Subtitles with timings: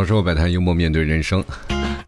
[0.00, 1.44] 槽社会百态，幽默面对人生，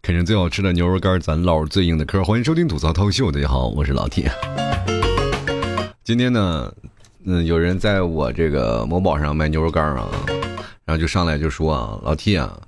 [0.01, 2.23] 啃着最好吃的牛肉干，咱唠最硬的嗑。
[2.23, 4.31] 欢迎收听吐槽涛秀，大家好，我是老铁。
[6.03, 6.73] 今天呢，
[7.23, 10.09] 嗯，有人在我这个某宝上卖牛肉干啊，
[10.85, 12.59] 然后就上来就说啊，老 T 啊，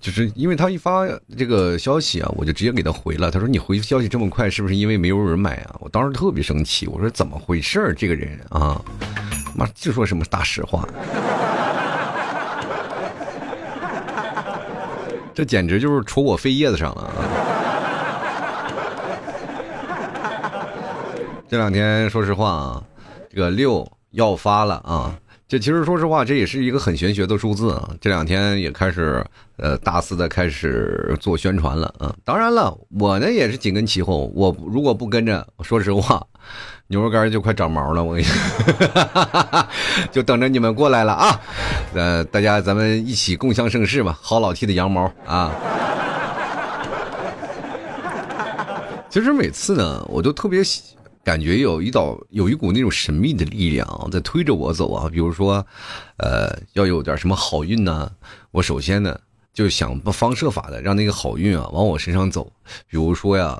[0.00, 1.06] 就是因为他一发
[1.38, 3.30] 这个消息啊，我就直接给他回了。
[3.30, 5.76] 他说你回消息这么快，是不是因为没有人买啊？
[5.78, 7.94] 我当时特别生气，我说怎么回事儿？
[7.94, 8.82] 这个人啊，
[9.54, 10.84] 妈就说什么大实话。
[15.34, 17.12] 这简直就是戳我肺叶子上了啊！
[21.48, 22.82] 这两天说实话啊，
[23.30, 25.18] 这个六要发了啊，
[25.48, 27.90] 这其实说实话，这也是一个很玄学的数字啊。
[28.00, 29.24] 这两天也开始
[29.56, 32.14] 呃大肆的开始做宣传了啊。
[32.24, 36.26] 当然了，我呢也是紧跟其后，我如果不跟着，说实话。
[36.88, 39.66] 牛肉干就快长毛了，我跟你说，
[40.12, 41.40] 就等着你们过来了啊！
[41.94, 45.50] 呃，大家咱们一起共享盛世吧，薅老 T 的羊毛啊！
[49.08, 50.60] 其实每次呢，我都特别
[51.24, 55.08] 感觉有一道有一股那种神秘的力量在推着我走啊。
[55.10, 55.64] 比如说，
[56.18, 58.10] 呃，要有点什么好运呢，
[58.50, 59.18] 我首先呢
[59.54, 62.52] 就想方设法的让那个好运啊往我身上走。
[62.86, 63.58] 比如说呀。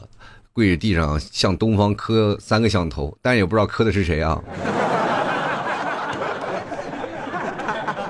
[0.53, 4.41] 跪在地上向东方磕三个响头，但也不知道磕的是谁啊。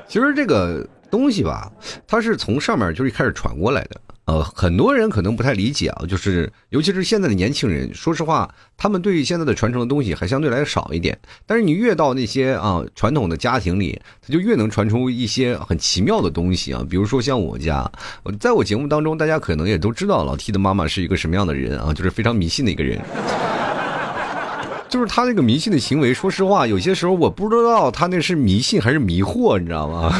[0.08, 1.72] 其实这个东西吧，
[2.06, 4.00] 它是从上面就是一开始传过来的。
[4.24, 11.18] 呃，很多人可能不太理解啊，就是尤其是现在的年轻人，说实话，他们对现在的传承的东西还相对来少一点。
[11.44, 16.86] 但是你越到那些啊传统的家庭里，他就越能传出一些很奇妙的东西啊。
[16.88, 17.90] 比如说像我家，
[18.38, 23.00] 在我节目当中，大家可能也都知道老 T 的妈妈是一个什么样的人啊，就是非常迷信的一个人。
[24.88, 30.14] 就是他那个迷信的行为，说实话，有些时候我不知道他那是迷信还是迷惑，你知道吗？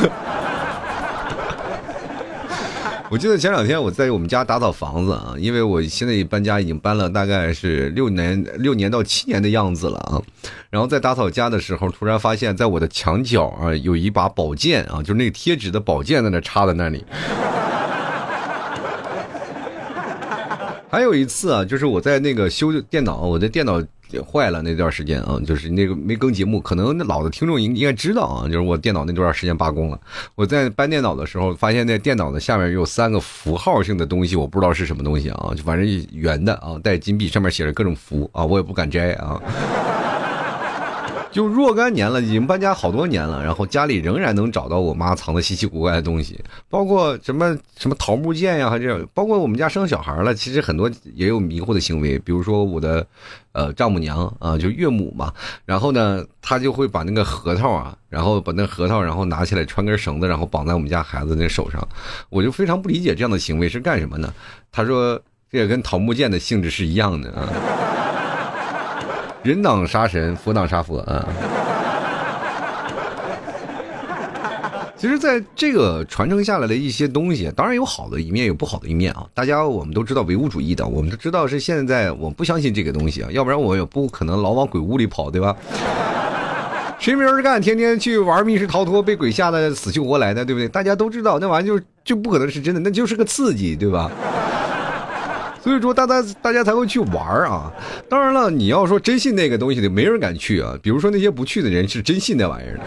[3.13, 10.17] 我记得前两天我在我们家打扫房子啊，因为我现在搬家已经搬了大概是六年六年到七年的样子了啊，
[10.71, 17.05] 然后在打扫家的时候，突然发现在我的墙角啊有一把宝剑啊，就是那个贴纸的宝剑在那插在那里。
[20.89, 23.79] 还有一次啊，就是我在那个修电脑，我的电脑。
[24.21, 30.01] 坏了那段时间啊，就是那个没更节目，可能那老的听众应应该知道啊，就是我电脑那段时间罢工了。
[30.35, 39.41] 我在搬电脑的时候，发现那电脑的下面有三个符号性的东西，我不知道是什么东西啊，就反正圆的啊，带金币，上面写着各种符啊，我也不敢摘啊。
[41.33, 46.39] 就若干年了，已经搬家好多年了，然后家里仍然能找到我妈藏的稀奇古怪的东西，
[46.69, 53.07] 包括什么什么桃木剑呀，还是包括我们家生小孩了，其实很多也有迷惑的行为，比如说我的
[53.53, 55.33] 呃丈母娘啊，就岳母嘛，
[55.65, 61.89] 然后呢，她就会把那个核桃啊，然后把那核桃，然后拿起来穿根绳子，然后绑在我们家孩子那手上，
[62.29, 64.31] 我就非常不理解这样的行为是干什么呢？
[64.71, 65.19] 她说
[65.51, 67.49] 这也跟桃木剑的性质是一样的啊。
[69.43, 71.27] 人挡杀神，佛挡杀佛啊！
[74.97, 79.27] 其实，在这个传承下来的一些东西，当然有好的一面，有不好的一面啊。
[79.35, 85.57] 大家我们都知道唯物主义的，我们都知道是现在我不相信这个东西啊，要不然我也不可能老往鬼屋里跑，对吧？
[87.01, 90.69] 谁没事干，天天去玩密室逃脱，被鬼吓得死去活来的，对不对？
[90.69, 94.09] 大家都知道那玩意就就不可能是真的，那就是个刺激，对吧？
[95.63, 97.73] 所以说，大家大家才会去玩啊。
[98.09, 100.77] 当然了，你要说真信那个东西的，没人敢去啊。
[100.83, 102.83] 比如说那些不去的人，是真信那玩意儿的。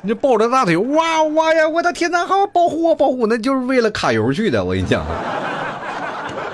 [0.00, 1.68] 你抱着大腿，哇哇呀！
[1.68, 3.26] 我的天呐，好保护我，保护！
[3.26, 4.64] 那就是为了卡油去的。
[4.64, 5.04] 我跟你讲，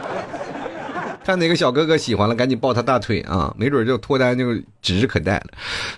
[1.25, 5.47] 看哪个小哥哥喜欢了，赶紧抱他大腿啊，没准就脱单就指日可待了。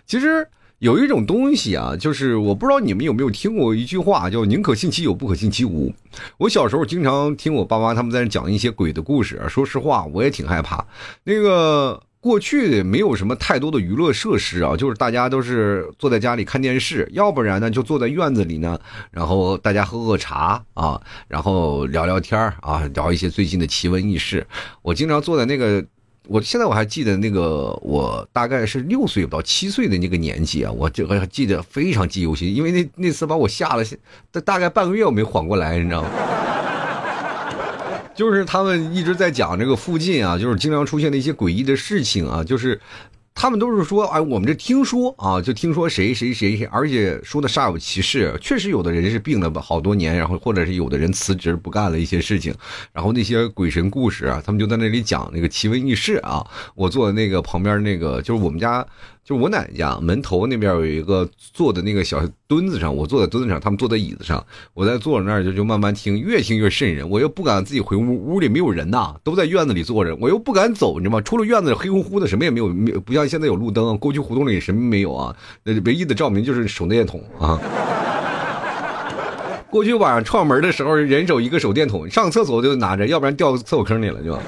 [0.06, 0.46] 其实。
[0.84, 5.90] 有一种东西啊，就是我不知道你们有没有听过一句话，叫“宁可信其有，不可信其无”。
[6.36, 10.86] 我小时候经常听我爸妈他们在那讲一些鬼的故事，说实话，我也挺害怕。
[11.22, 18.78] 那个过去没有什么太多的娱乐设施啊，就是大家都是坐在家里看电视，要不然呢就坐在院子里呢，
[19.10, 24.46] 然后大家喝喝茶啊，然后聊聊天啊，聊一些最近的奇闻异事。
[24.82, 25.82] 我经常坐在那个。
[26.26, 33.84] 我现在我还记得那个，我大概是六岁到七岁的那个年纪啊，我这个记得非常记忆犹新，因为那那次把我吓了，
[34.30, 36.08] 大大概半个月我没缓过来，你知道吗？
[38.14, 42.80] 就是他们一直在讲这个附近啊，就是经常出现的一些诡异的事情啊，就是。
[43.34, 52.54] 他们都是说，哎，我们这听说啊，就听说谁谁谁，而且说的煞有其事，确实有的人是病了好多年，然后或者是有的人辞职不干了一些事情，
[52.92, 56.46] 然后那些鬼神故事啊，他们就在那里讲那个奇闻异事啊。
[56.74, 58.86] 我坐的那个旁边那个就是我们家。
[59.24, 64.44] 就我奶奶家门头那边有一个坐的那个小墩子上，我坐在墩子上，他们坐在椅子上，
[64.74, 67.08] 我在坐在那儿就就慢慢听，越听越瘆人。
[67.08, 71.22] 我又不敢自己回屋，屋里没有人呐，都在院子里坐着，我又不敢走，你知道吗？
[71.22, 75.34] 出了院子黑乎乎的，什么也没有，没不像现在有路灯，过去胡同里什么没有啊？
[75.62, 77.58] 那唯一的照明就是手电筒啊。
[79.70, 84.38] 过去晚上串门的时候，人手一个手电筒，上厕所就拿着，要不然掉厕所坑里了就。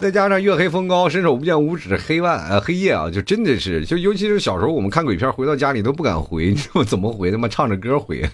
[0.00, 7.30] 再加上月黑风高，伸手不见五指，黑暗呃黑夜啊，就真的是，就尤其是小时候我们看鬼片，回到家里都不敢回，你知道怎么回？
[7.30, 8.24] 他妈唱着歌回，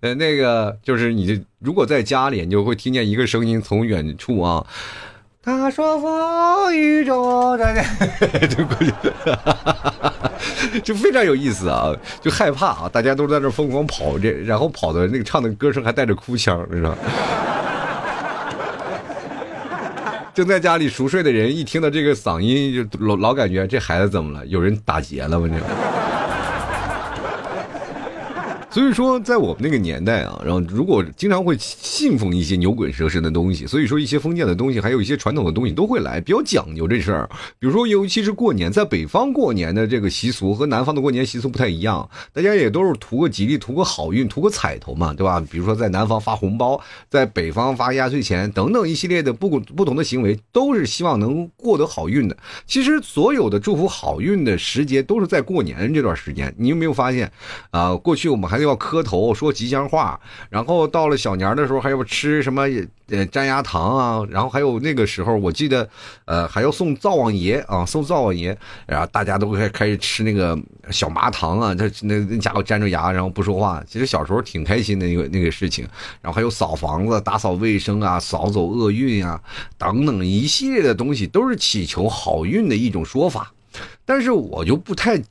[0.00, 4.66] 呃，那个就是你如果在家里，你就会听见一个声音从远处啊，
[5.40, 7.56] 他说风雨中，
[8.50, 8.92] 就过去，
[10.82, 16.92] 就非常有意思啊，就害怕啊，大家都在那疯狂跑，这然后跑的那个唱的歌声还带着哭腔，你知道。
[20.36, 24.44] 正在家里熟睡的人，一听到这个嗓音，就老老感觉这孩子怎么了？
[24.44, 25.48] 有人打劫了吗？
[25.48, 26.05] 这。
[28.76, 37.26] 所以说，在我们那个年代啊，然后如果经常会信奉一些牛鬼蛇神的东西，所以说一些封建的东西，还有一些传统的东西都会来，比较讲究这事儿。
[37.58, 45.42] 比如说，尤其是过年，在北方过年的这个习俗和南方的过年习俗不太一样，大家也都是图个吉利、图个好运、图个彩头嘛，对吧？
[45.50, 52.36] 比如说在南方发红包，在北方发压岁钱等等一系列的不不同的行为，都是希望能过得好运的。
[52.66, 56.54] 其实所有的祝福好运的时节都是在过年这段时间。
[56.58, 57.32] 你有没有发现
[57.70, 57.96] 啊？
[57.96, 60.20] 过去我们还要磕头说吉祥话，
[60.50, 62.62] 然后到了小年的时候还要吃什么
[63.08, 65.88] 呃粘牙糖啊，然后还有那个时候我记得，
[66.24, 70.58] 呃还要送灶王爷啊，送灶王爷，然后大家都开开始吃那个
[70.90, 75.86] 小麻糖啊，他那那家伙粘着牙然后不说话，其实小时候挺开心的那个那个事情，
[76.20, 79.40] 然后还有扫房子、打扫卫生啊、扫走厄运啊
[79.78, 83.52] 等等一系列的东西，都是祈求好运的一种说法，
[84.04, 85.22] 但是我就不太。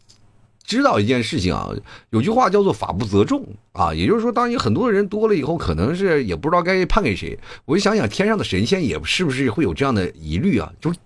[0.66, 1.70] 知道一件事情啊，
[2.10, 7.38] 有句话叫做“法不责众”啊，也就是说，当你很多的人多了以后，可能是也不知道该判给谁。
[7.66, 10.72] 我就想想，天上的神仙也是不是会有这样的疑虑啊？
[10.82, 10.98] 就是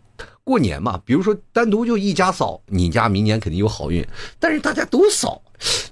[0.44, 4.06] 过年嘛，比如说单独就一家扫，你家明年肯定有好运，
[4.40, 5.42] 但是大家都扫，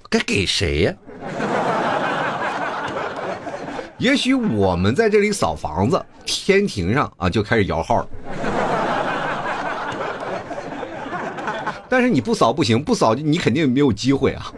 [0.08, 0.94] 该给谁呀？
[3.98, 8.08] 也许我们在这里扫房子，天庭上啊就开始摇号了。
[11.88, 14.52] 但是你不扫不行，不扫你肯定没有机会啊！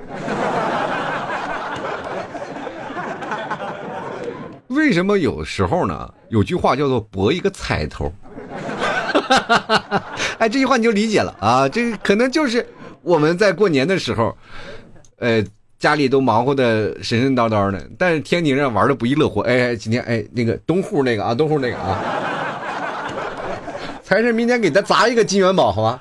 [4.68, 6.12] 为什么有时候呢？
[6.28, 8.12] 有句话叫做“博一个彩头”，
[10.38, 11.68] 哎，这句话你就理解了啊！
[11.68, 12.64] 这可能就是
[13.02, 14.36] 我们在过年的时候，
[15.18, 15.44] 呃，
[15.78, 19.40] 家里都忙活的神神叨叨的，但是天庭上玩的不亦乐乎。
[19.40, 21.98] 哎，今天哎，那个东户那个啊，东户那个啊，
[24.04, 26.00] 财神明天给他砸一个金元宝，好吧？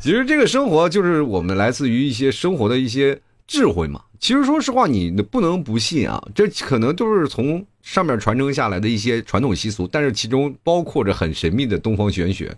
[0.00, 4.00] 其实这个生活就是我们来自于一些生活的一些智慧嘛。
[4.20, 12.56] 其实说实话，你不能不信啊，这可能都是从上面传承下来的一些传统习俗，但是其中包括着很神秘的东方玄学。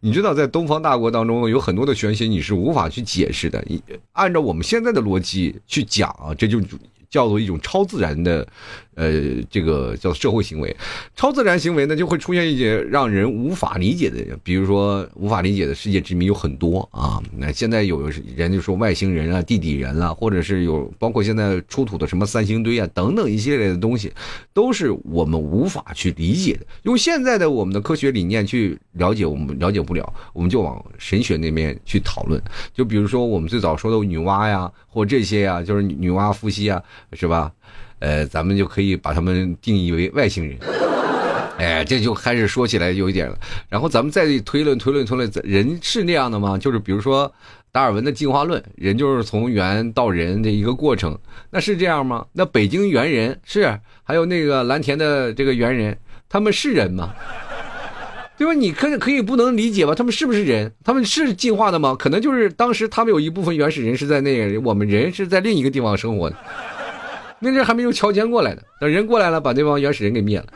[0.00, 3.62] 你知道，在东方大国当中，有很多的玄学你是无法去解释的。
[3.66, 6.60] 你按照我们现在的逻辑去讲啊，这就
[7.12, 8.44] 叫做一种超自然的。
[8.94, 9.10] 呃，
[9.48, 10.76] 这个叫社会行为，
[11.16, 17.18] 超自然行为呢，就会出现一些让人无法理解的，比如说无法理解的世界之谜有很多啊。
[17.38, 24.12] 那现在有人就说外星人啊、地底人啊，或者是有包括现在出土的什么三星堆啊等等一系列的东西，
[24.52, 26.66] 都是我们无法去理解的。
[26.82, 32.38] 用现在的我们的科学理念去了解，我们了解不了，我们就往神学那边去讨论。
[32.74, 37.52] 就比如说我们最早说的女娲呀，或这些呀，就是女娲、伏羲啊，是吧？
[37.98, 40.58] 呃，咱们就可以把他们定义为外星人，
[41.58, 43.38] 哎，这就开始说起来有一点了。
[43.68, 46.58] 然后咱们再推论推论推论，人是那样的吗？
[46.58, 47.32] 就是比如说
[47.70, 51.16] 达尔文的进化论，人就是从猿到人的一个过程，
[51.50, 52.26] 那是这样吗？
[52.32, 55.96] 那北京猿人是，还有那个蓝田的这个猿人，
[56.28, 57.14] 他们是人吗？
[58.36, 58.52] 对吧？
[58.52, 59.94] 你可可以不能理解吧？
[59.94, 60.72] 他们是不是人？
[60.82, 61.94] 他们是进化的吗？
[61.96, 66.36] 可能就是当时他们有一部分原始人是在那个，我们人是在另一个地方生活的。
[67.42, 70.46] 那阵还没有乔迁过来呢，等人过来了，把那帮原始人给灭了。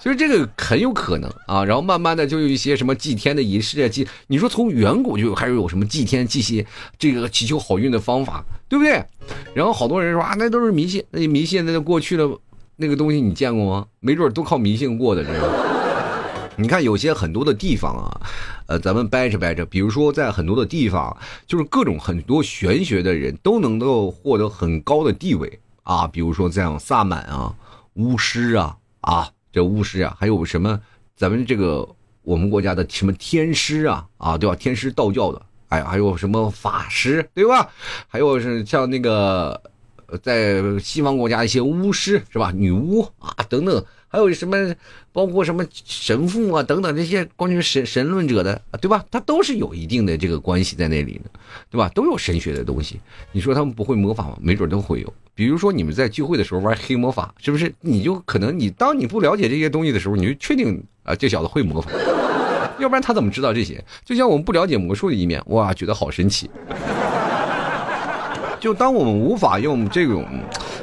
[0.00, 6.66] 所以这个很有可能啊，然后慢慢的就有一些什么祭天的仪式啊，祭你说从远古就还是有什么祭天祭邪
[6.98, 9.02] 这个祈求好运的方法，对不对？
[9.54, 12.28] 然后好多人说啊，那都是迷信，那些迷信那过去的
[12.76, 13.86] 那个东西你见过吗？
[14.00, 15.74] 没准都靠迷信过的，这个。
[16.56, 18.20] 你看有些很多的地方啊，
[18.66, 27.54] 呃，咱们掰扯掰扯，比如说在很多的地方，就是各种很多玄学的人都能够获得很高的地位啊，比如说像萨满啊、
[27.94, 30.80] 巫师啊啊，这巫师啊，还有什么
[31.16, 31.88] 咱们这个
[32.22, 34.56] 我们国家的什么天师啊啊，对吧？
[34.56, 37.70] 天师道教的，哎，还有什么法师，对吧？
[38.08, 39.62] 还有是像那个
[40.22, 42.50] 在西方国家一些巫师是吧？
[42.52, 43.84] 女巫啊等等。
[44.14, 44.72] 还有什么，
[45.12, 49.04] 包括什么神父啊等等这些关于神神论者的，对吧？
[49.10, 51.28] 他都是有一定的这个关系在那里的，
[51.68, 51.90] 对吧？
[51.92, 53.00] 都有神学的东西。
[53.32, 54.38] 你说他们不会魔法吗？
[54.40, 55.12] 没准都会有。
[55.34, 57.74] 比如说你们在聚会的时候玩黑魔法，是不是？
[57.80, 61.90] 你就可能你当你不了解这些东西的时候，你就确定啊，这小子会魔法。
[62.78, 63.84] 要不然他怎么知道这些？
[64.04, 66.48] 就像我们不了解魔术的一面，哇，觉得好神奇。
[68.60, 70.24] 就当我们无法用这种，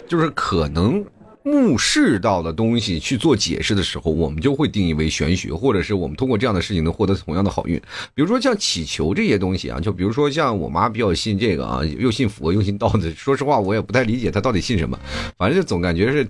[0.06, 1.02] 就是可能。
[1.44, 7.82] 目视到的东西去做解释的时候，我们就会定义为玄学，或者是我们通过这样的事情能获得同样的好运。
[8.14, 13.12] 比如说像祈求这些东西啊，就比如说像我妈比较信这个啊，又信佛又信道的。
[13.16, 15.00] 说实话，我也不太理解她到底信什么，
[15.38, 16.28] 反正就总感觉是，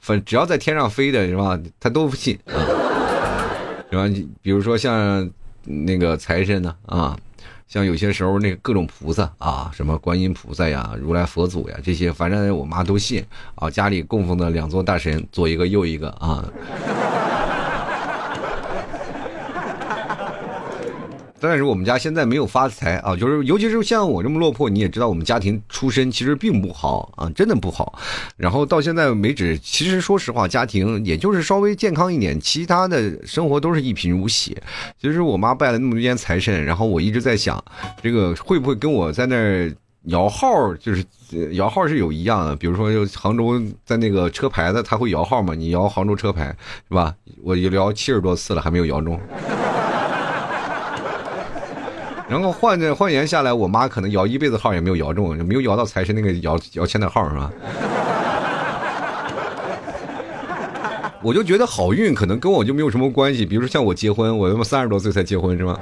[0.00, 2.58] 反只要在天上飞的是吧，她都不信啊。
[3.90, 4.08] 是吧？
[4.40, 5.30] 比如说像
[5.64, 7.16] 那个财神呢啊。
[7.72, 13.24] 像有些时候那各种菩萨啊，什么观音菩萨呀、如来佛祖呀，这些反正我妈都信
[13.54, 13.70] 啊。
[13.70, 16.44] 家里供奉的两座大神，左一个右一个啊。
[21.42, 27.98] 但是我们家现在没有发财啊，就是尤其是像我这么落魄，你也知道我们家庭出身其实并不好啊，真的不好。
[28.36, 34.56] 然后到现在为止，其实说实话，家庭也就是稍微健康一点，其他的生活都是一贫如洗。
[35.00, 37.62] 其实我妈拜了那么多年财神，然后我一直在想，
[38.00, 41.04] 这个会不会跟我在那儿摇号，就是
[41.54, 42.54] 摇号是有一样的。
[42.54, 45.56] 比如说，就杭州在那个车牌的，他会摇号嘛？
[45.56, 46.54] 你摇杭州车牌
[46.88, 47.12] 是吧？
[47.42, 49.18] 我摇七十多次了，还没有摇中。
[52.32, 57.52] 然后换着换言下来，我妈可能摇一辈子号也没有摇中，没有摇到财神那个摇摇签的号是吧？
[61.22, 63.44] 我就觉得好运可能跟我就没有什么关系。
[63.44, 65.78] 比如说像我结婚，我他妈三十多岁才结婚是吧？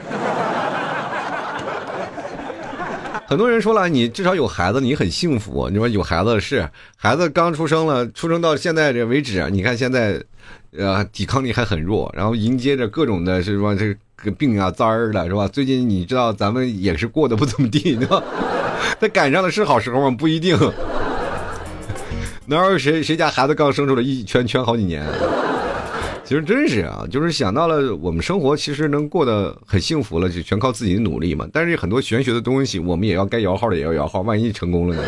[3.29, 5.69] 很多人说了，你至少有孩子，你很幸福。
[5.71, 10.21] 你说有孩子是孩子刚出生了，出生到现在这为止，你看现在，
[10.77, 13.97] 呃，抵抗力还很弱，然后迎接着各种的是说这。
[14.23, 15.49] 个病啊灾儿的是吧？
[15.49, 18.23] 最近你知道咱们也是过得不怎么地， 对吧？
[19.01, 20.17] 他赶上的是好时候吗？
[20.19, 20.57] 不一定。
[22.47, 25.07] 哪有谁谁家孩子刚生出来一圈圈好几年？
[26.25, 31.47] 其实真是啊，就是想到了我们生活其实能过得很幸福了，就全靠自己的努力嘛。
[31.53, 35.03] 但是很多玄学的东西，我们也要该摇号的也要摇号，万一成功了呢？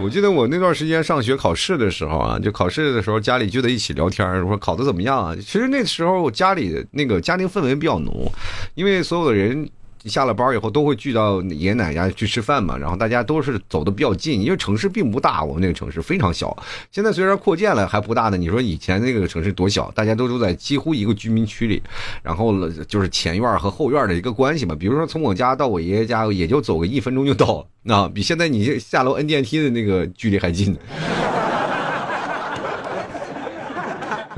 [0.00, 5.34] 我记得我那段时间上学考试的时候啊，就考试的时候家里就在一起聊天我说考的怎么样啊？
[5.34, 8.30] 其实那时候家里那个家庭氛围比较浓，
[8.74, 9.68] 因为所有的人。
[10.04, 16.56] 下了班以后都会聚到爷爷奶奶家去吃饭嘛，然后大家都是走的比较近，因为城市并不大，我们那个城市非常小。
[16.90, 21.82] 现在虽然扩建了还不大呢，你说以前那个城市多小，大家都住在几乎一个居民区里，
[22.22, 24.74] 然后就是前院和后院的一个关系嘛。
[24.74, 30.76] 比如说从我家到我爷爷家也就走个一分钟就到，啊，比现在你下楼摁电梯的那个距离还近。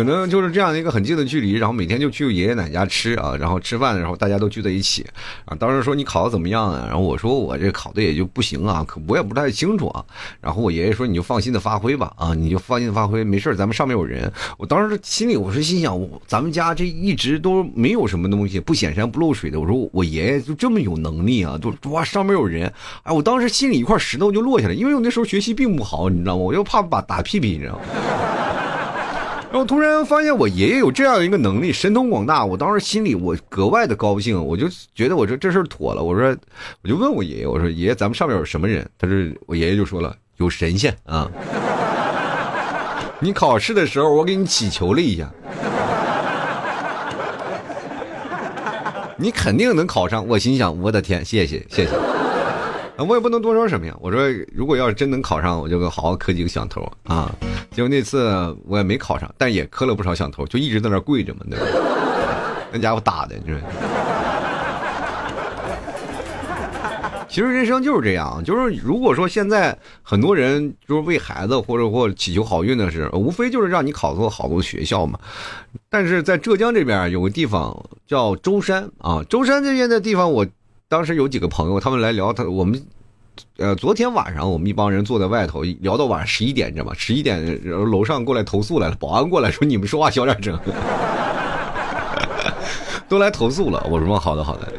[0.01, 5.05] 可能就是这样的一个很近的距离，然后每天就去爷爷奶奶家吃啊，然后吃饭的时候大家都聚在一起
[5.45, 5.55] 啊。
[5.61, 6.87] 当时说你考的怎么样啊？
[6.87, 10.03] 然后我说我这考的也就不行啊，可我也不太清楚啊。
[10.41, 14.33] 然后我爷爷说你就放心的发挥吧啊，你就放心的发挥，没事咱们上面有人。
[14.57, 19.61] 我当时心里我是心想，咱们家这一直都没有什么东西，不显山不漏水的。
[19.61, 22.73] 我说我爷爷就这么有能力啊，就哇上面有人。
[23.03, 26.43] 哎，我当时心里一块石头就落下来，因为我那时候学习并不好，你知道吗？
[26.43, 27.81] 我又怕把打屁屁，你知道吗？
[29.53, 32.45] 然后突然发现我爷爷有这样一个能力，神通广大。
[32.45, 36.05] 我当时心里我格外的高兴，我就觉得我说这事儿妥了。
[36.05, 36.37] 我说，
[36.83, 38.89] 我就问我爷爷，我说爷爷，咱们上面有什么人？
[38.97, 39.17] 他说，
[39.47, 41.29] 我爷爷就说了，有神仙啊。
[43.19, 45.29] 你考试的时候，我给你祈求了一下，
[49.19, 50.25] 你肯定能考上。
[50.29, 52.20] 我心想，我的天，谢谢谢谢。
[53.07, 53.97] 我也不能多说什么呀。
[54.01, 57.35] 我说，如果要是真能考上，我就好好磕几个响头啊。
[57.71, 61.67] 结果那次我也没考上，但也磕了不少响头，就一直在那跪着嘛，对吧？
[62.73, 63.61] 那家伙打的，就是。
[67.29, 75.17] 其实人生就是这样，就是如果说现在很多人就是为孩子或者或祈求好运的事，无非就是让你考个好的学校嘛。
[75.89, 77.73] 但是在浙江这边有个地方
[78.05, 80.45] 叫舟山啊，舟山这边的地方，我
[80.91, 82.83] 当时有几个朋友，他们来聊，他我们。
[83.57, 86.93] 呃，昨天晚上我们一帮人坐在外头聊到晚上十一点，你知道吗？
[86.95, 90.59] 十一点，楼上过来投诉来了，保安过来说你们说话小点声。
[93.09, 93.87] 都来投诉了。
[93.89, 94.73] 我说好的好的，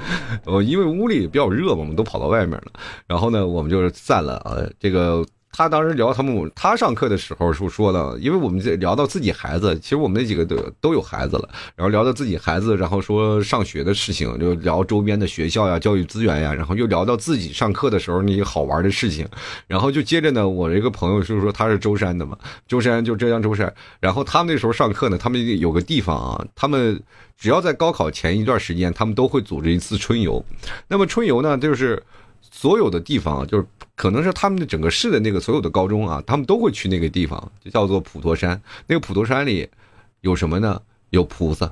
[0.45, 2.63] 我因为屋里比较热嘛，我们都跑到外面了。
[3.07, 5.25] 然后呢，我们就是散了啊，这个。
[5.51, 19.27] 他当时聊他们，他上课的时候说说的，因为我们在聊到自己孩子，其实我们那几个都都有孩子了，然后聊到自己孩子，然后说上学的事情，就聊周边的学校呀、教育资源呀，然后又聊到自己上课的时候那些好玩的事情，
[19.67, 26.97] 然后就接着呢，我这个朋友就是说他是舟山的嘛，舟山就浙江舟山，然后他们那时候上课呢，他们有个地方啊，他们
[27.37, 30.43] 只要在高考前一段时间，他们都会组织一次春游，
[30.87, 32.01] 那么春游呢，就是
[32.39, 33.65] 所有的地方就是。
[34.01, 38.59] 可能是他们的整个市的那个所有的高中啊，他们都会去那个地方，就叫做普陀山。
[38.87, 39.69] 那个普陀山里
[40.21, 40.81] 有什么呢？
[41.11, 41.71] 有菩萨。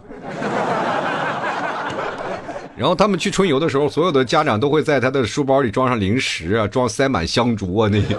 [2.77, 8.15] 然后他们去春游的时候，所有的家长都会在他的书包里装上零食啊，装塞满香烛啊那些。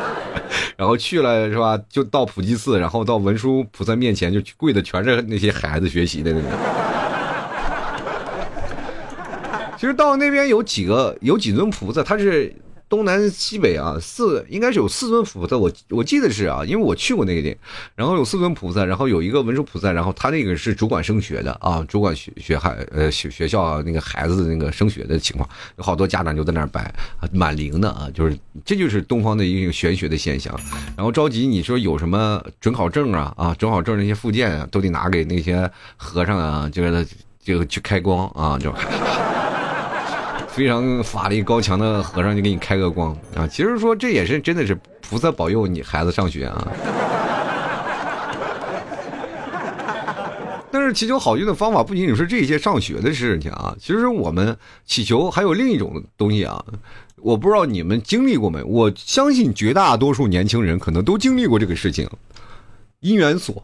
[0.78, 1.78] 然后去了是吧？
[1.90, 6.48] 就到普济寺，然后到文殊菩萨面前，就跪的全是那些孩子学习的那个。
[9.76, 12.50] 其实到那边有几个有几尊菩萨，他是。
[12.92, 17.56] 东南西北啊，四应该是有四尊菩萨，我我记得是啊，因为我去过那个地，
[17.94, 26.94] 然后有四尊菩萨，然后有一个文殊菩萨，然后他那个是主管升学的啊，主管学学孩呃学学校那个孩子那个升学的情况，有好多家长就在那儿摆，
[27.32, 30.54] 蛮灵的啊，就是这就是东方的一个玄学的现象，
[30.94, 37.06] 然后着急你说有什么准考证啊啊准考证那些附件啊，都得拿给那些和尚啊，就是
[37.42, 38.70] 这个去开光啊就。
[40.54, 43.46] 非常法力高强的和尚就给你开个光啊！
[43.46, 46.68] 其实说这也是真的是菩萨保佑你孩子上学啊。
[50.70, 56.62] 但是祈求好运的方法不仅仅是这些上学的事情啊，其实我们祈求还有另一种东西啊。
[57.16, 58.62] 我不知道你们经历过没？
[58.62, 62.06] 我相信绝大多数年轻人可能都经历过这个事情，
[63.00, 63.62] 姻缘锁。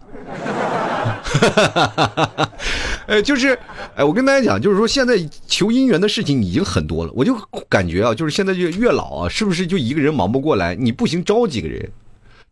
[1.28, 2.50] 哈，
[3.06, 3.58] 呃，就是，
[3.94, 5.16] 哎，我跟大家讲，就是说，现在
[5.46, 7.12] 求姻缘的事情已经很多了。
[7.14, 7.36] 我就
[7.68, 10.74] 感觉啊，就是现在就越老啊，是不是就一个人忙不过来？
[10.74, 11.90] 你不行，招几个人，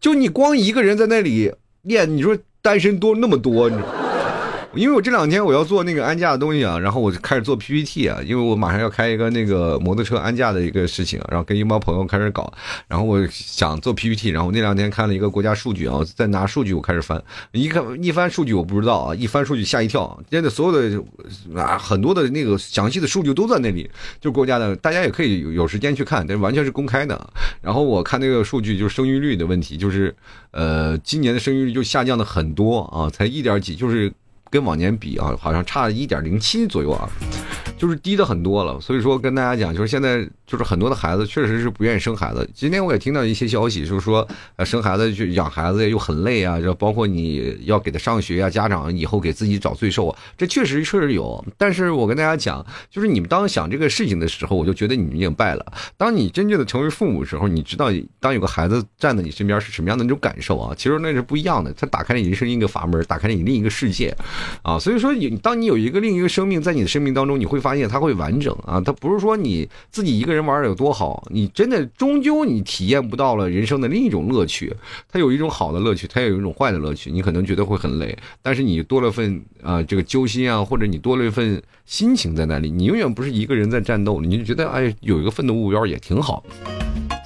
[0.00, 1.52] 就你光一个人在那里
[1.82, 3.76] 练，你说单身多那么多你。
[4.74, 12.52] 因为我这两天我要做那个安驾的东西啊，然后我就开始做 PPT 啊，因为我马上要开一个那个摩托车安驾的一个事情，然后跟一帮朋友开始搞，
[12.86, 21.02] 然后我想做 PPT，然后那两天看了一个国家数据啊，再拿数据我开始翻，一看一翻数据我不知道啊，一翻数据吓一跳，现在所有的
[21.58, 23.90] 啊很多的那个详细的数据都在那里，
[24.20, 27.18] 就国家的，大家也可以有时间去看，但完全是公开的。
[27.62, 30.14] 然后我看那个数据就是生育率的问题，就是
[30.50, 34.12] 呃今年的生育率就下降的很多啊，才一点几，就是。
[34.50, 37.08] 跟往年比啊，好像差一点零七左右啊，
[37.76, 38.80] 就是低的很多了。
[38.80, 42.48] 所以说跟大家讲，就是现在就是很多的孩子确实是不愿意生孩子。
[42.54, 51.44] 今天我也听到一些消息，就是说呃生孩子去养孩子又很累啊，就包括你要给他上学啊，家长以后给自己找罪受啊，这确实确实有。
[51.58, 55.72] 但是我跟大家讲，就是你们当想这个事情的时候，我就觉得你们已经败了。
[55.96, 60.74] 当你真正的成为父母的时候，你知道当有个孩子站在你身边是什么样的那种感受啊？
[60.76, 64.14] 其实那是不一样的，他打开了你人生一个阀门，打开了你另一个世界。
[64.62, 74.72] 啊，所以说你当你有一个另一个生命在你的生命当中，你会发现他会完整啊，他不是说你自己一个人人玩的有多好，你真的终究你体验不到了人生的另一种乐趣。
[75.10, 77.10] 他有一种好的乐趣，他也有一种坏的乐趣。
[77.10, 86.44] 你可能觉得会很累，但是你多了份啊这个揪心啊，或者你多了一份心情在那里，你永远不是一个人在战斗，你就觉得哎有一个奋斗目标也挺好。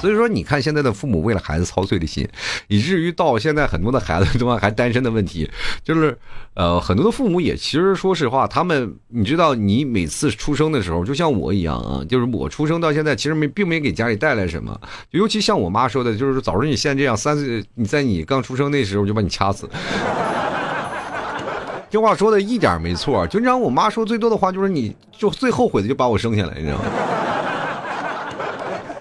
[0.00, 2.26] 所以说，你看现在的父母为了孩子操碎了心，
[2.68, 5.48] 以至于到现在很多的孩子他妈还单身的问题，
[5.84, 6.16] 就是，
[6.54, 19.68] 呃，很多的父母也其实说实话，他们你知道，你每次出生的时候，就像我一样啊，就是我出生到现在，其实没并没给家里带来什么，尤其像我妈说的，就是早知你现在这样，三岁你在你刚出生那时候就把你掐死。
[21.90, 26.84] 这话说的一点没错，就让我妈说最多的话就是你就最后悔的就把我生下来，你知道吗？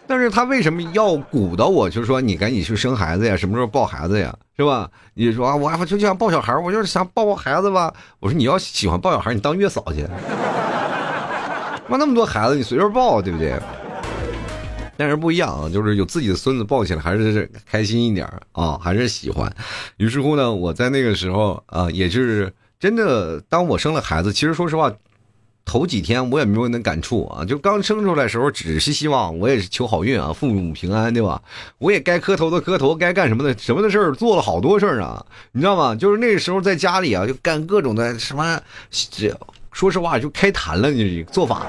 [0.10, 1.88] 但是他为什么要鼓捣我？
[1.88, 4.90] 就是说你赶紧去生孩子呀，什么时候抱孩子呀，是吧？
[5.14, 7.94] 你说啊，我就想抱小孩，我就是想抱抱孩子吧。
[8.20, 10.08] 我说你要喜欢抱小孩，你当月嫂去。
[11.88, 13.54] 妈那么多孩子，你随便抱，对不对？
[14.98, 19.48] 但是不一样啊，就是有自己的孙子抱起来还是开心一点啊，还是喜欢。
[19.98, 24.92] 于是乎呢，我在那个时候啊，也就是真的，当我生了孩子，其实说实话。
[25.70, 31.40] 头几天我也没有那感触啊，就刚生出来时候只是希望，我也是求好运啊，父母平安，对吧？
[31.78, 35.94] 我也该磕头的磕头，该干什么的什么的事儿做了好多事儿啊，你知道吗？
[35.94, 38.60] 就是那时候在家里啊，就干各种的什么，
[39.12, 39.32] 这
[39.72, 41.68] 说实话就开坛了，你做法。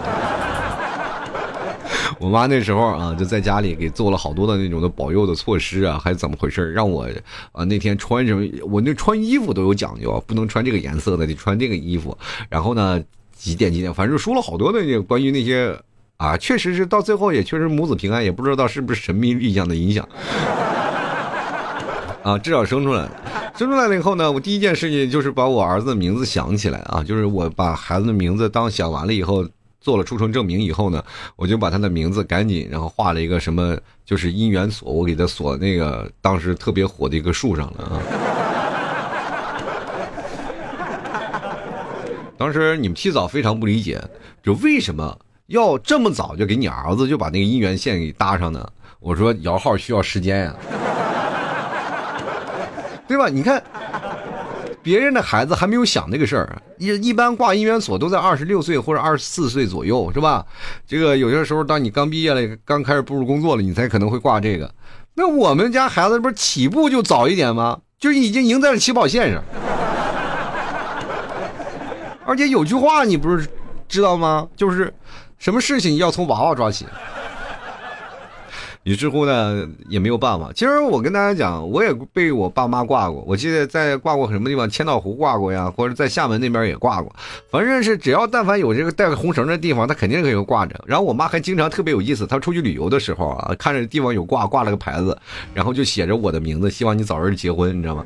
[2.19, 7.07] 我妈那时候啊，就在家里给做了好多的那种的保佑的措施啊，还是怎么回事让我
[7.53, 12.17] 啊那天穿什么，我那穿衣服都有讲究，不能穿这个颜色的，得穿这个衣服。
[12.49, 12.99] 然后呢。
[13.40, 15.74] 几点几点，反正说了好多的那个关于那些
[16.18, 20.07] 啊，确实是到最后也确实母子平安，也不知道是不是神秘力量的影响。
[22.22, 23.11] 啊，至少生出来了，
[23.57, 29.42] 生出来了以后呢，我第一件事情就是把我儿子的名字想起来啊，就是我把孩子的名字当想完了以后，
[29.81, 31.03] 做了出生证明以后呢，
[31.37, 33.74] 我就把他的名字赶紧，然后画了一个什么，
[34.05, 37.96] 就是姻缘锁，我给他锁那个当时特别火的一个树上了啊。
[42.40, 44.03] 当时你们起早非常不理解，
[44.42, 45.14] 就为什么
[45.48, 48.66] 要这么早就给你儿子就把那个姻缘线给搭上呢？
[48.98, 50.57] 我说摇号需要时间呀。
[53.07, 53.29] 对吧？
[53.29, 53.62] 你看，
[54.83, 60.46] 别人的孩子还没有想那个事儿，一一般挂姻缘锁都在二十六岁或者二十四岁左右，是吧？
[60.87, 64.72] 这个有些时候，当你刚毕业了，刚开始步入工作了，你才可能会挂这个。
[65.12, 67.81] 那我们家孩子不是起步就早一点吗？
[67.98, 69.44] 就已经赢在了起跑线上。
[72.31, 73.45] 而且有句话你不是
[73.88, 74.47] 知道吗？
[74.55, 74.95] 就是
[75.37, 76.87] 什么事情要从娃娃抓起。
[78.85, 80.49] 于是乎呢，也没有办法。
[80.55, 83.21] 其实我跟大家讲，我也被我爸妈挂过。
[83.27, 87.12] 我记得在挂过什么地方，千岛湖挂过呀，或者在厦门那边也挂过。
[87.51, 90.81] 反正是只要但凡有这个带红绳的地方，他肯定可以挂着。
[90.87, 95.19] 然后我妈还经常特别有意思，她出去旅游的时候啊，看着地方有挂，挂了个牌子，
[95.53, 98.05] 然后就写着我的名字，希望你早日结婚，你知道吗？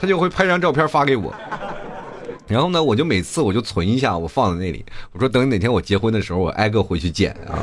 [0.00, 1.32] 他就会拍张照片发给我。
[2.52, 4.84] 然后呢，我就每次我就存一下，我放在那里。
[5.12, 7.58] 我说等哪天我结婚的时候，我挨个回去捡啊。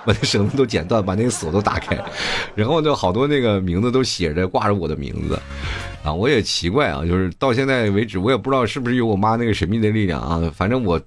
[0.06, 2.02] 把那绳子都剪断，把那个锁都打开，
[2.54, 5.38] 然后就好多那个名字都写着挂着我的名字，
[6.02, 10.98] 啊，我也奇怪啊，就是到现在为止，我也不知道是不是有我妈那个神秘的力量啊，反正我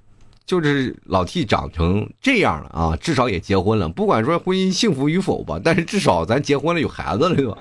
[0.46, 7.58] 就是老替长成这样了啊，至少也结婚了，不管说婚姻幸福与否吧，但是至少咱结婚了，有孩子了，对吧？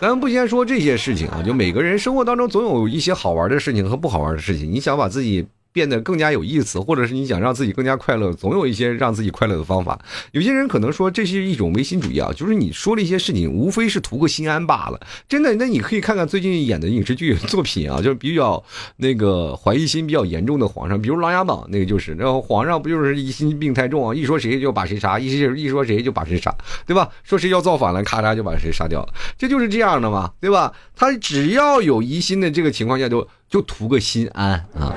[0.00, 5.46] 咱们不先说这些事情啊，就每个人生活当中总有一些好玩的事情和不好玩的事情，你想把自己。
[5.78, 9.96] 变得更加有意思，或者是你想让自己更加快乐，总有一些让自己快乐的方法。
[10.32, 14.98] 有些人可能说这是一种唯心主义啊，就是你说了一些事情，无非是图个心安罢了。
[15.28, 18.60] 真的，那你可以看看最近演的影视剧作品啊，就是比较
[18.96, 25.26] 那个怀疑心比较严重的皇上，比如《琅琊榜》那个就是，然后皇上不就是疑心病太重啊，一说谁就把谁杀，一
[25.62, 26.52] 一说谁就把谁杀，
[26.84, 27.08] 对吧？
[27.22, 30.72] 说谁要造反了，咔嚓就把谁杀掉了，这就是这样的嘛，对吧？
[30.96, 34.92] 他只要有疑心的这个情况下，就就图个心安啊。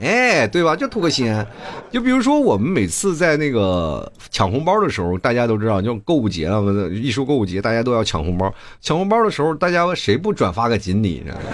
[0.00, 0.74] 哎，对吧？
[0.74, 1.46] 就图个心安。
[1.90, 6.72] 就比如说，我们每次在那个抢红包的时候，大家都知道，就购物节了嘛。
[6.90, 8.52] 一说购物节，大家都要抢红包。
[8.80, 11.34] 抢红包的时候，大家谁不转发个锦鲤呢？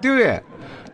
[0.00, 0.40] 对不对？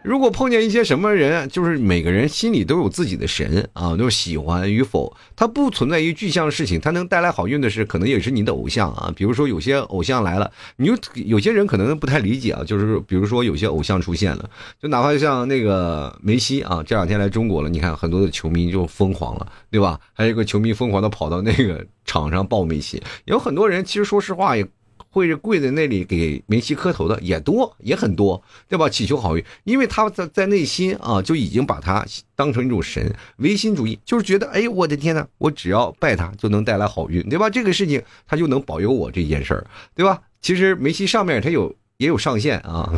[0.04, 9.12] 如果碰见一些什么人，就是每个人心里都有自己的神啊，都喜欢与否，它不存在于具象事情，它能带来好运的是，可能也是你的偶像啊。
[9.14, 20.00] 比如说有些偶像来了，你就有些人可能不太理解啊，就是比如说有些偶像出现了，就哪怕像那个梅西啊，这两天来中国了，你看很多的球迷就疯狂了，对吧？
[20.12, 24.66] 还有一个球迷疯狂的跑到那个场上抱梅西，有很多人其实说实话也。
[25.12, 28.88] 会是跪在那里给梅西磕头的也多，也很多，对吧？
[28.88, 37.50] 祈求好运，因为他在在内心啊就已经把他当成一种神，唯心主义，就是觉得，哎，我的天呐，我只要拜他就能带来好运，对吧？
[37.50, 40.18] 这个事情他就能保佑我这件事儿，对吧？
[40.40, 42.90] 其实梅西上面他有也有上限啊，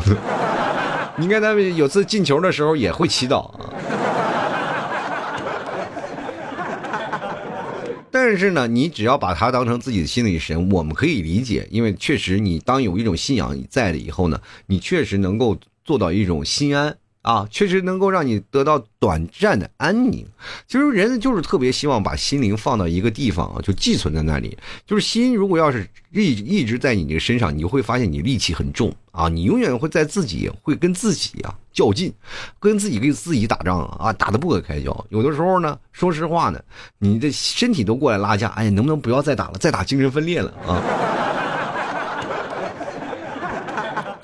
[1.19, 3.69] 你看他们有次进球的时候也会祈祷啊。
[8.27, 16.97] 但是呢，你只要把他当成自己的心理神，我们可以理解，因为确实你当有一种信仰在了以后呢，你确实能够做到一种心安。
[17.25, 20.23] 啊，确实能够让你得到短暂的安宁。
[20.67, 24.55] 其实人就是特别希望把心灵放到一个地方啊，就寄存在那里。
[24.85, 32.13] 就是心如果要是一一直在你这个身上，你会发现你力气很重啊，你永远会在自己会跟自己啊较劲，
[32.59, 35.05] 跟自己跟自己打仗啊，打得不可开交。
[35.09, 36.61] 有的时候呢，说实话呢，
[36.99, 39.53] 你的身体都过来拉架，哎，能不能不要再打了？
[39.59, 40.79] 再打精神分裂了啊。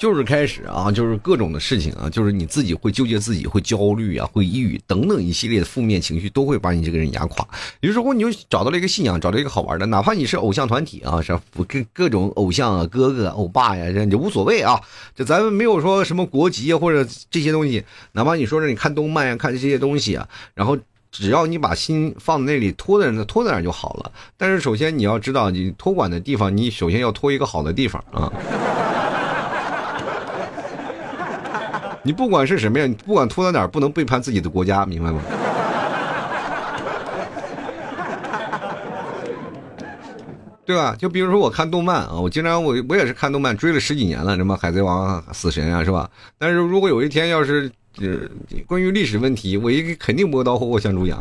[0.01, 7.47] 就是开始啊，就是各种的事情啊，就是你自己会纠结自己，会焦虑啊，会抑郁等等一系列的负面情绪，都会把你这个人压垮。
[7.81, 14.81] 于是乎你就找到了一个信仰，找到一个好玩的，哪怕你是偶像团体啊，是各各种偶像啊，哥哥、欧巴呀，这就无所谓啊。
[15.15, 17.83] 就咱们没有说什么国籍啊，或者这些东西，
[18.13, 20.75] 哪怕你说是你看动漫呀，看这些东西啊，然后
[21.11, 24.11] 只要你把心放在那里，托在那，托在那就好了。
[24.35, 28.33] 但是首先你要知道，你托管的地方，你首先要托一个好的地方啊。
[32.03, 35.21] 你不管是什么样，你不管拖到哪儿，不能背叛自己的国家，明白吗？
[40.63, 40.95] 对吧？
[40.97, 46.09] 就比如说我看动漫啊，我经常我我也是看动漫追了十几年了，什么海贼王、死神啊，是吧？
[46.37, 48.07] 但是如果有一天要是呃
[48.65, 51.19] 关于历史问题，我一肯定磨刀霍霍向猪羊，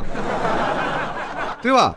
[1.60, 1.94] 对吧？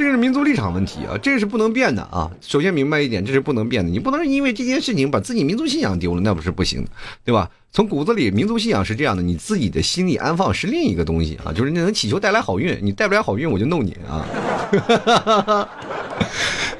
[0.00, 2.30] 这是民族立场问题啊，这是不能变的啊！
[2.40, 6.82] 首先明白一点，这是不能变的，你不能因为这件事情把自己民族信仰丢了，那不是不行，
[7.22, 7.50] 对吧？
[7.70, 14.26] 从骨子里，民族信仰是这样的，你自己的心里安放是另一个东西啊，就是你能祈求带来好运，你带不来好运，我就弄你啊！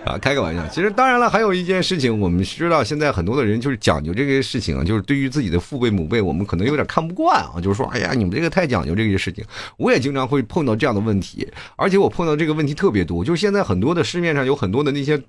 [0.05, 0.67] 啊，开个玩笑。
[0.69, 9.45] 其实当然了，还有一件事情，我们知道现在很多的人就是讲究这个事情啊，就是对于自己的父辈母辈，我们可能有点看不惯啊，就是说，哎呀，你们这个太讲究这些事情。
[9.77, 13.25] 我也经常会碰到这样的问题，而且我碰到这个问题特别多。
[13.25, 15.21] 就是现在很多的市面上有很多的那些，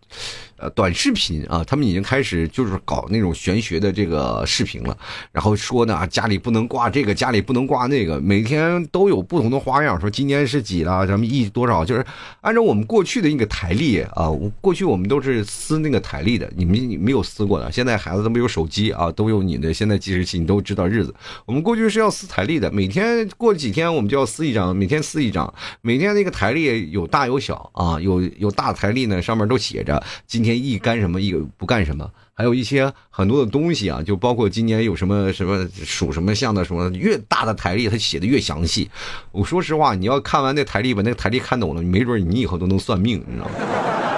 [0.56, 4.98] 呃，短视频啊，他们已经开始就是搞那种玄学的这个视频了，
[5.34, 12.06] 然后说呢，家里不能挂这个，家里不能挂那个，每天都有不同的花样，说今年是几了，咱们一多少，就是
[12.40, 14.32] 按照我们过去的那个台历啊。
[14.62, 17.72] 过去我们都是撕那个台历的，你们没有撕过的。
[17.72, 21.14] 现在孩子都没有手机啊，都有你的现在计时器，你都知道日子。
[21.46, 25.52] 我们过去是要撕台历的，每天过几天我们就要撕一张，每天撕一张。
[25.82, 32.08] 每天那个台历有大有小啊，有有大台历呢，上面都写着今天一干什么，一不干什么。
[32.34, 38.90] 还有一些很多的东西啊，就包括今年有什么什么属什么像的什么，越大的台历它写的越详细。
[39.32, 44.11] 我说实话，你要看完那台历，把那个台历看懂了，没准你以后都能算命，你知道吗？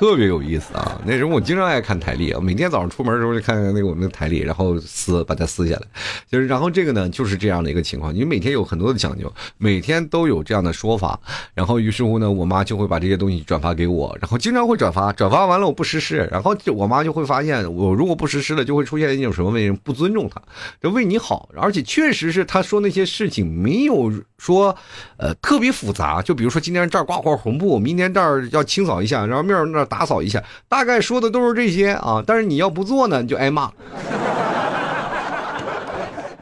[0.00, 0.98] 特别有意思啊！
[1.04, 5.82] 那时候我经常爱看台历啊，每天早上出门的时候就看看那个我们的台历，然后撕把它撕下来。
[6.26, 8.14] 就是然后这个呢，就是这样的一个情况。
[8.14, 11.20] 你每天有很多的讲究，每天都有这样的说法。
[11.52, 19.78] 然后于是乎呢，我妈就会把这些东西转发给我，然后经常会转发，转发完了我不实施，然后我妈就会发现我如果不实施了，就会出现一种什么问题？
[19.84, 20.40] 不尊重她，
[20.82, 24.74] 就为你好，而且确实是她说那些事情没有说
[25.18, 26.22] 呃特别复杂。
[26.22, 29.86] 就比如说今天这儿挂块红布，明天这儿要清扫一下，然后面儿那。
[29.90, 32.24] 打扫一下，大概说的都是这些啊。
[32.26, 33.70] 但是你要不做呢，你就挨骂。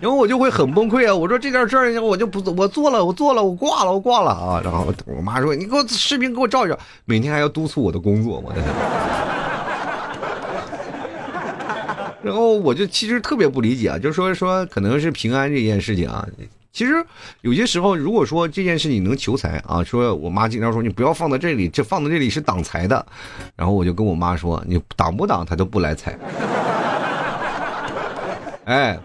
[0.00, 1.12] 然后我就会很崩溃啊！
[1.12, 4.60] 我说这点事儿，我就不做，我做了，我做了，我挂了，我挂了啊！
[4.62, 8.62] 然后我妈说：“你给我视频给我照一照。”每天还要督促我的工作，我的！
[12.22, 16.24] 然后我就其实特别不理解啊，就说说可能是平安这件事情啊。
[16.70, 17.04] 其实
[17.40, 23.04] 有些时候，如果说这件事情能求财啊，说我妈经常说你不要放在这里，这放在这里是挡财的。
[23.56, 26.16] 然后我就跟我妈说，你挡不挡，他都不来财。
[28.66, 28.98] 哎，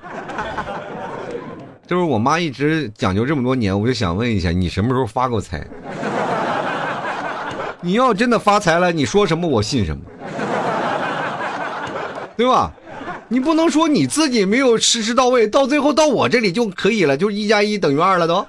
[1.88, 5.66] 就是我妈一直讲究这么多年，我就想问一下，你什么时候发过财？
[7.82, 10.04] 你要真的发财了，你说什么我信什么，
[12.38, 12.72] 对吧？
[13.34, 18.46] 你不能说你自己没有实施到位，到最后到我这里就可以了，就是一加一等于二了都，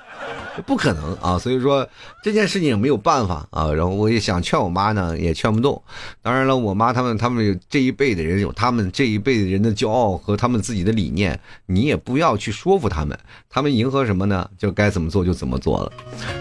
[0.66, 1.38] 不可能啊！
[1.38, 1.88] 所以说
[2.22, 3.72] 这件事情也没有办法啊。
[3.72, 5.82] 然后我也想劝我妈呢，也劝不动。
[6.20, 13.18] 当然了，我妈他们他们这一辈的人有他们这一辈的人的骄傲和他们自己的理念，你也不要去说服他们。
[13.48, 14.46] 他们迎合什么呢？
[14.58, 15.92] 就该怎么做就怎么做了。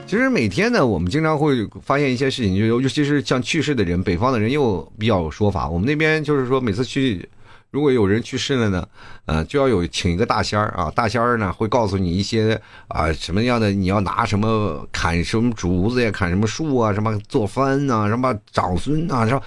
[0.06, 5.70] 其实每天呢，我们经常会发现一些事情，就尤其是像去世的人，北方的人又比较有说法。
[5.70, 7.26] 我们那边就是说每次去。
[7.74, 8.88] 如果有人去世了呢，
[9.26, 12.60] 嗯，就要有请一个大仙儿啊，大仙儿呢会告诉你一些
[12.90, 19.42] 啊什么样的，你要拿什么砍什么竹子呀，砍什么树啊，什么做饭呐，什么长孙呐，是吧？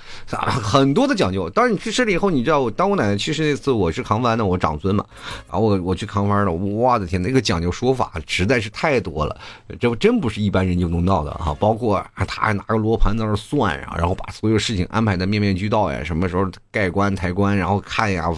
[0.62, 1.48] 很多的讲究。
[1.50, 5.04] 当然你去世了以后，你知道我，当我奶奶去世那次，我是扛幡的，我长孙嘛，
[5.50, 9.38] 然后我我去扛幡了，我的天，那个讲究说法实在是太多了，
[9.78, 11.54] 这真不是一般人就能闹的哈。
[11.60, 18.06] 包括他还拿个罗盘在那算啊，然后把所有事情安排的面面俱到呀，什么时候盖棺抬棺，然后看。
[18.06, 18.32] 呀，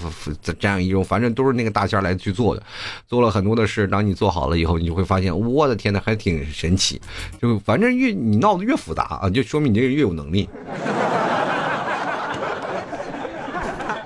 [0.58, 2.62] 这样一种，反正都是那个大仙来去做的，
[3.06, 3.86] 做了很多的事。
[3.86, 7.00] 当你做好了以后，你就会发现，我的天呐，还挺神奇。
[7.40, 10.48] 就反正越你闹得越复杂啊，就说明你这个人越有能力。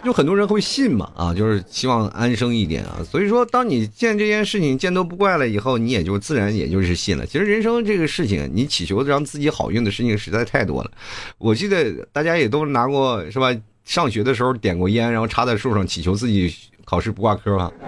[0.05, 2.99] 就很多人会信嘛，啊，就是希望安生一点啊。
[3.09, 7.25] 所以说，当你见这件事情见多不怪了以后，你也就自然也就是信了。
[7.25, 10.91] 其实人生这个事情，你祈求让自己好运的事情实在太多了。
[11.39, 13.55] 我记得大家也都拿过是吧？
[13.85, 16.53] 上学的时候点过烟，然后插在树上祈求自己
[16.85, 17.73] 考试不挂科吧？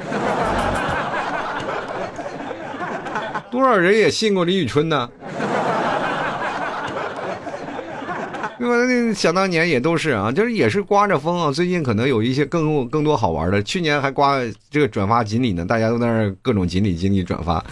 [3.51, 5.09] 多少人也信过李宇春呢？
[8.65, 8.87] 对吧？
[8.87, 11.53] 那想当年也都是啊，就是也是刮着风啊。
[11.53, 13.63] 最近可能有一些更更多好玩的。
[13.63, 17.63] 去年还刮这个转发锦鲤呢，大家都在那各种锦鲤锦鲤转发。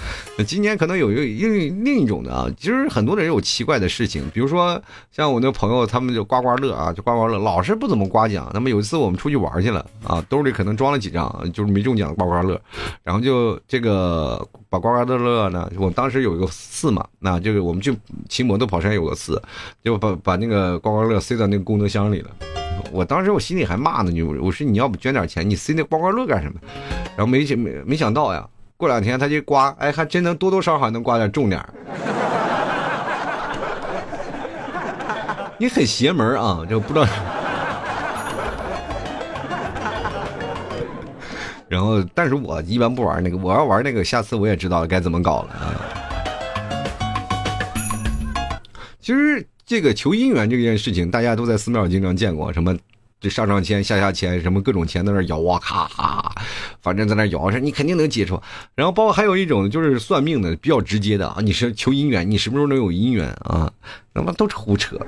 [0.47, 2.47] 今年可能有一个另另一种的啊。
[2.59, 4.79] 其实很多人有奇怪的事情，比如说
[5.11, 8.51] 像我那朋友，他们就刮刮乐啊，就刮刮乐，老是不怎么刮奖。
[8.53, 12.61] 那么有一次我们出去玩去了啊，兜里可能装了几张，就是没中奖刮刮乐，
[13.03, 17.97] 然后就这个把刮刮乐乐呢，我当时有一个寺嘛，那就是我们去
[18.29, 19.41] 骑摩托跑山有个寺，
[19.83, 20.82] 就把把那个。
[20.83, 22.31] 刮刮乐塞到那个功德箱里了。
[22.91, 26.61] 我当时我心里还骂呢，你我说你要不捐点钱，你塞那刮刮乐干什么？
[27.17, 31.59] 然后没没没想到呀，过两天他就刮，哎，还真能多多少少能刮点重点
[35.57, 37.07] 你很邪门啊，就不知道。
[41.69, 45.73] 然后，但是我一般不玩那个，我要玩那个，下次我也知道该怎么搞了啊。
[49.01, 52.77] 其实这个求姻缘这件事情，大家都在寺庙经常见过，什么
[53.19, 56.31] 这上上签、下下签，什么各种签在那摇啊，咔咔，
[56.83, 58.39] 反正在那摇着，你肯定能接触。
[58.75, 63.73] 然后包括还有一种就是算命的，比较直接的啊，你是求姻缘，你什么时候能有姻缘啊？
[64.13, 64.99] 那么都是胡扯。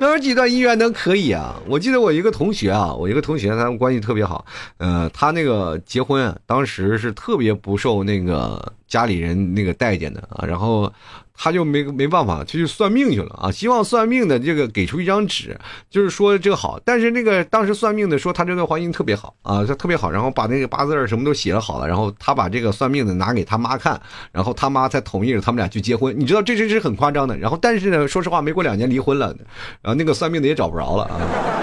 [0.00, 1.54] 哪有几段姻缘能可以啊？
[1.68, 4.44] 我记得我一个同学啊，我一个同学，他们关系特别好。
[4.78, 10.44] 呃，他那个结婚，当时是特别不受那个家里人那个待见的啊。
[10.46, 10.92] 然后
[11.34, 13.50] 他就没没办法，他去算命去了啊。
[13.50, 16.78] 希望算命的这个给出一张纸，就是说这个好。
[16.84, 20.10] 但是那个当时算命的说他这段婚姻特别好啊，他特别好。
[20.10, 21.88] 然后把那个八字什么都写了好了。
[21.88, 23.98] 然后他把这个算命的拿给他妈看，
[24.30, 26.14] 然后他妈才同意了他们俩去结婚。
[26.18, 27.36] 你知道这这是很夸张的。
[27.38, 29.34] 然后但是呢，说实话，没过两年离婚了。
[29.80, 31.61] 然后那个算命的也找不着了啊！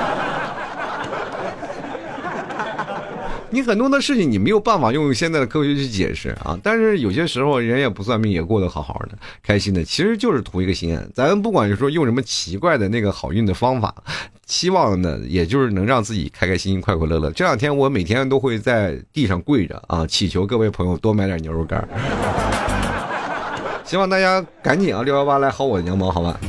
[3.51, 11.09] 你很多的事情你没有办法用现在的科学去解释啊，但是有些时候人也不算命，也过得好好的，开心的，其实就是图一个心安。
[11.15, 13.93] 咱不管是说用什么奇怪的那个好运的方法，
[14.45, 17.31] 希望呢，也就是能让自己开开心心、快快乐乐。
[17.31, 21.87] 这两天我每天都会在地上跪着啊，祈求各位朋友多买点牛肉干，
[23.83, 26.39] 希望大家赶紧啊六幺八来薅我的羊毛，好吧？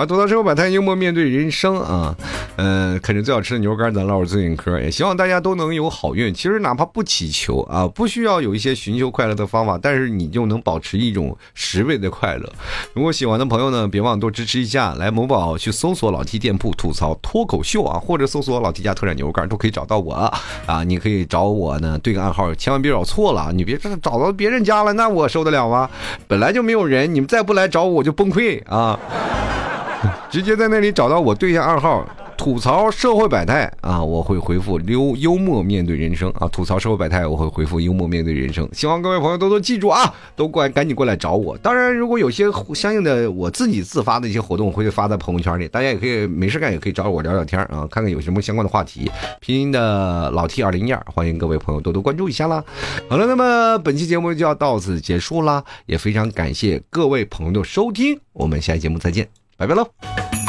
[0.00, 2.16] 好，吐槽生活百态，幽默面对人生啊，
[2.56, 6.32] 嗯，啃着最好吃的牛肉干，咱唠着最硬嗑，也希望大家都能有好运。
[6.32, 12.50] 其实哪怕不祈求啊，不需要有一些寻求快乐的方法，但是你就能保持一种十倍的快乐。
[12.94, 20.82] 如果喜欢的朋友呢，别忘多支持一下，来某宝去搜索老 T 店铺吐槽脱口秀啊，或者搜索老 T 家特产牛肉干，都可以找到我啊。
[20.82, 23.52] 你可以找我呢，对个暗号，千万别找错了！
[23.52, 25.90] 你别找到别人家了，那我受得了吗？
[26.26, 28.98] 本来就没有人，你们再不来找我，我就崩溃啊！
[30.30, 38.68] 直接在那里找到我对下暗号，吐槽社会百态啊，我会回复幽幽默面对人生啊，吐槽社会百态，我会回复幽默面对人生。
[38.72, 41.56] 希望各位朋友多多记住啊，都过来赶紧过来找我。
[41.58, 49.10] 当然，如果有些相应的我自己自发的一些活动，会发在朋友圈里，大家也可以没事干也可以找我聊聊天啊，看看有什么相关的话题。
[49.40, 52.64] 拼音的老 T 二零一二，欢迎各位朋友多多关注一下啦。
[53.08, 59.39] 好了，那么本期节目就要到此结束啦，也非常感谢各位朋友的收听，我们下期节目再见。
[59.60, 60.39] 拜拜喽。